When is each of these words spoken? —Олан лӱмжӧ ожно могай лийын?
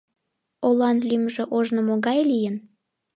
—Олан 0.67 0.97
лӱмжӧ 1.09 1.43
ожно 1.57 1.81
могай 1.87 2.19
лийын? 2.31 2.55